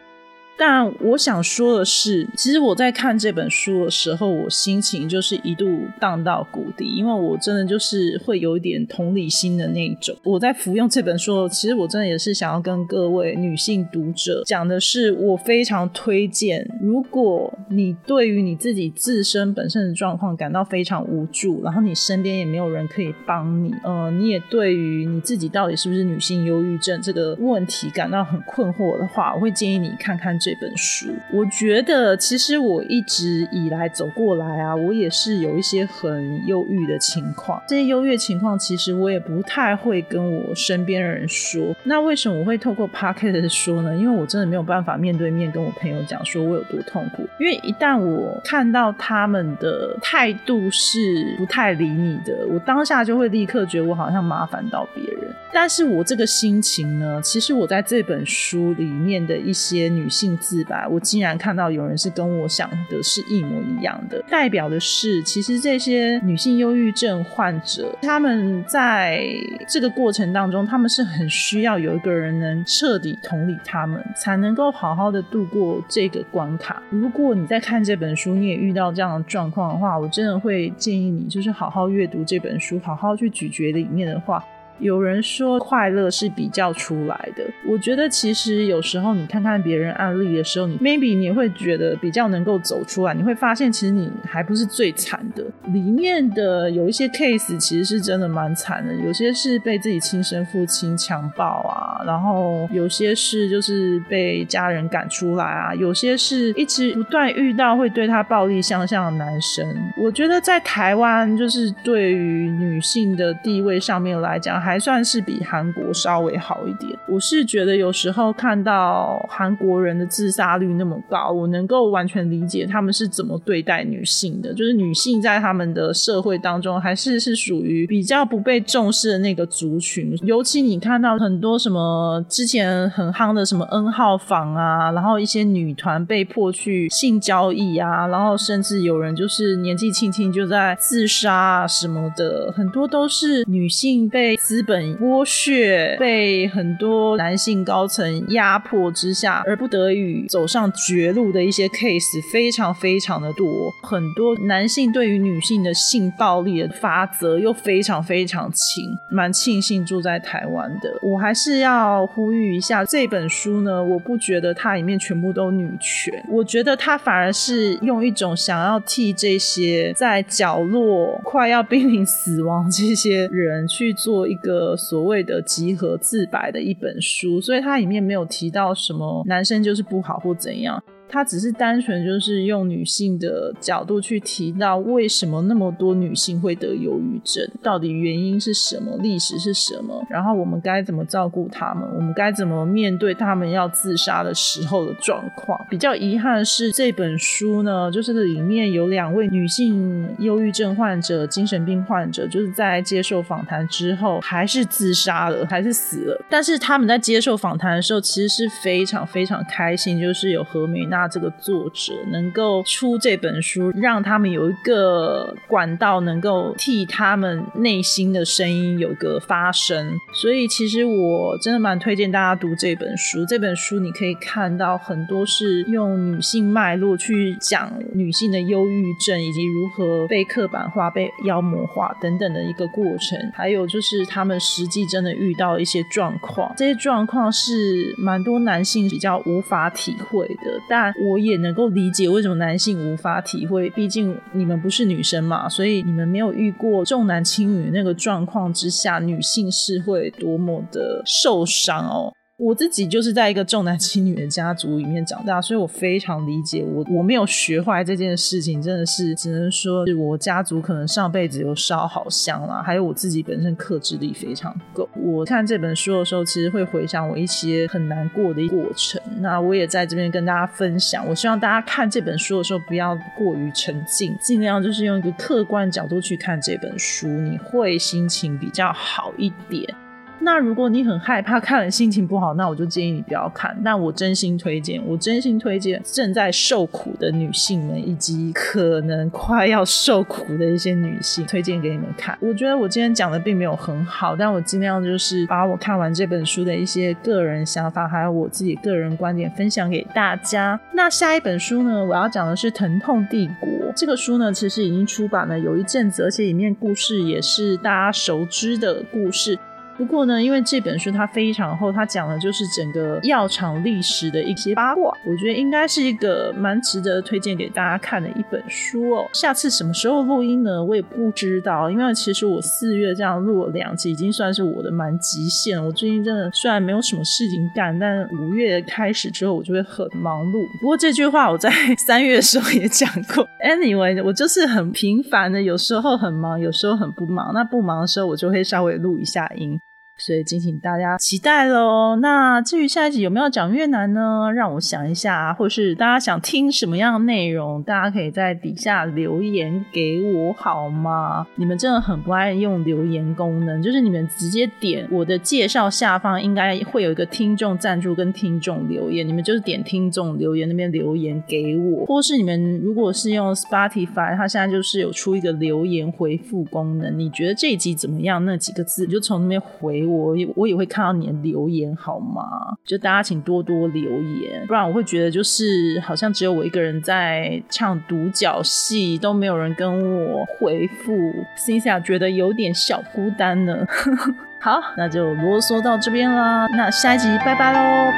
[0.57, 10.15] 但我想说的是，其实我在看这本书的时候，我心情就是一度荡到谷底，因为我真的就是会有一点同理心的那种。
[10.23, 30.35] 我在服用这本书，其实我真的也是想要跟各位女性读者讲的是，我非常推荐，如果你对于你自己自身本身的状况感到非常无助，然后你身边也没有人可以帮你，呃，你也对于你自己到底是不是女性忧郁症这个问题感到很困惑的话，我会建议你看看。
[30.47, 37.61] 这本书，我觉得其实我一直以来走过来啊，我也是有一些很忧郁的情况。
[37.67, 41.75] 这些忧郁情况，其实我也不太会跟我身边的人说。
[41.83, 43.93] 那为什么我会透过 p o c k e t 说呢？
[43.97, 47.27] 因为我真的没有办法面对面跟我朋友讲说我有多痛苦。
[47.41, 55.29] 因为一旦我看到他们的态度是不太理你的，我当下就会立刻觉得我好像麻烦到别人。
[55.51, 60.36] 但是我这个心情呢，其实我在这本书里面的一些女性。
[60.37, 69.25] 自白，我竟然看到有人是跟我想的是一模一样的，代表的是，其实这些女性忧郁症患者，他们在
[69.67, 76.81] 这个过程当中，他们是很需要有一个人能彻底同理他们，才能够好好的度过这个关卡。
[76.89, 84.43] 如果你在看这本书，你也遇到这样的状况的话，我真的会建议你，就是好好阅读这本书，好好去咀嚼里面的话。
[84.79, 95.43] 有人说快乐是比较出来的，我觉得其实有时候你看看别人案例的时候，你 maybe 你会觉得比较能够走出来，你会发现其实你还不是最惨的。
[95.73, 109.65] 里面的有一些 case 其实是真的蛮惨的，有些是被自己亲生父亲强暴啊，然后有些是就是被家人赶出来啊，有些是一直不断遇到会对他暴力相向的男生。
[109.97, 114.66] 我觉得在台湾就是对于女性的地位上面来讲。
[114.67, 116.97] 还算是比韩国稍微好一点。
[117.07, 124.53] 我是觉得有时候看到韩国人的自杀率那么高，我能够完全理解他们是怎么对待女性的。
[124.53, 130.13] 就是女性在他们的社会当中，还是是属于比较不被重视的那个族群。
[130.23, 153.71] 尤其你看到很多什么之前很夯的什么 N 号房啊，然后一些女团被迫去性交易啊，然后甚至有人就是年纪轻轻就在自杀啊什么的，很多都是女性被资本剥削，被很多男性高层压迫之下，而不得已走上绝路的一些 case 非常非常的多。
[153.83, 158.97] 很多男性对于女性的性暴力的法则又非常非常轻。
[159.11, 163.83] 蛮庆幸住在台湾的，我还是要呼吁一下这本书呢。
[163.83, 174.46] 我不觉得它里面全部都女权，我觉得它反而是用一种想要替这些在角落快要濒临死亡这些人去做一个。
[174.47, 180.81] 个所谓的集合自白的一本书，所以它里面没有提到什么男生就是不好或怎样。
[181.09, 195.57] 他只是单纯就是用女性的角度去提到为什么那么多女性会得忧郁症，到底原因是什么，历史是什么，然后我们该怎么照顾他们，我们该怎么面对他们要自杀的时候的状况。
[195.69, 206.25] 比较遗憾的是这本书呢，就是里面有两位女性忧郁症患者、精神病患者，就是在接受访谈之后还是自杀了，还是死了。
[206.29, 210.96] 但是他们在接受访谈的时候，其实是非常非常开心，就是有何美娜。
[210.97, 219.95] 那这个作者能够出这本书，让他们有一个管道，能够替他们内心的声音有个发声。
[220.11, 223.23] 所以，其实我真的蛮推荐大家读这本书。
[223.27, 233.19] 这本书你可以看到很多是用女性脉络去讲女性的忧郁症，以及如何被刻板化、被妖魔化等等的一个过程。
[233.35, 240.86] 还有就是他们实际真的遇到一些状况，这些状况是蛮多男性比较无法体会的，但。
[241.09, 252.13] 我也能够理解为什么男性无法体会，毕竟你们不是女生嘛，所以你们没有遇过重男轻女那个状况之下，女性是会多么的受伤哦。
[252.37, 264.87] 我自己就是在一个重男轻女的家族里面长大，所以我非常理解我我没有学坏这件事情，真的是只能说是我家族可能上辈子有烧好香啦，还有我自己本身克制力非常够。
[264.95, 271.07] 我看这本书的时候，其实会回想我一些很难过的过程，那我也在这边跟大家分享。
[271.09, 279.86] 我希望大家看这本书的时候不要过于沉浸，尽量就是用一个客观角度去看这本书，你会心情比较好一点。
[280.27, 283.57] 那如果你很害怕看了心情不好，那我就建议你不要看。
[283.63, 292.17] 但我真心推荐，我真心推荐正在受苦的女性们，以及可能快要受苦的一些女性，推荐给你们看。
[292.19, 300.59] 我觉得我今天讲的并没有很好，但我尽量就是把我看完这本书的一些个人想法，还有我自己个人观点分享给大家。
[300.73, 309.39] 那下一本书呢，我要讲的是《疼痛帝国》这个书呢，其实已经出版了有一阵子，而且里面故事也是大家熟知的故事。
[309.77, 319.05] 不过呢，因为这本书它非常厚，它讲的就是整个药厂历史的一些八卦，我觉得应该是一个蛮值得推荐给大家看的一本书哦。
[319.13, 320.63] 下次什么时候录音呢？
[320.63, 325.63] 我也不知道，因为其实我四月这样录了两集，已经算是我的蛮极限。
[325.63, 330.59] 我最近真的虽然没有什么事情干，但五月开始之后我就会很忙碌。
[330.59, 333.23] 不过这句话我在 三月的时候也讲过。
[333.45, 337.31] Anyway，我就是很频繁的，有时候很忙，有时候很不忙。
[337.33, 339.59] 那不忙的时候，我就会稍微录一下音。
[339.97, 341.95] 所以敬请大家期待喽。
[341.95, 344.31] 那至于下一集有没有讲越南呢？
[344.31, 351.25] 让我想一下，或是大家想听什么样的内容，大家可以在底下留言给我好吗？
[351.35, 368.23] 你们真的很不爱用留言功能，就是你们直接点我的介绍下方应该会有一个听众赞助跟听众留言，你们就是点听众留言那边留言给我，或是你们如果是用 Spotify，它现在就是有出一个留言回复功能，你觉得这一集怎么样？
[368.23, 369.86] 那几个字你就从那边回。
[369.87, 372.57] 我我也会看到你的留言，好吗？
[372.65, 381.13] 就大家请多多留言，不然我会觉得就是好像只有我一个人在唱独角戏，都没有人跟我回复。
[381.35, 383.65] 心想觉得有点小孤单呢。
[384.39, 387.91] 好，那就啰嗦到这边啦，那下一集拜拜喽。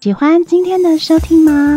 [0.00, 1.76] 喜欢今天的收听吗？